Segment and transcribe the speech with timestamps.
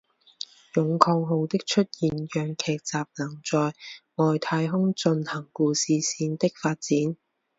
[0.75, 3.75] 勇抗号的出现让剧集能在
[4.15, 7.15] 外太空进行故事线的发展。